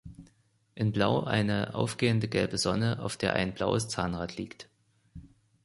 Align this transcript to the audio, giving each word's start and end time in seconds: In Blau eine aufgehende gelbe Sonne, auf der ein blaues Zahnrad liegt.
In 0.73 0.91
Blau 0.91 1.25
eine 1.25 1.75
aufgehende 1.75 2.27
gelbe 2.27 2.57
Sonne, 2.57 3.03
auf 3.03 3.17
der 3.17 3.33
ein 3.33 3.53
blaues 3.53 3.87
Zahnrad 3.87 4.35
liegt. 4.35 4.67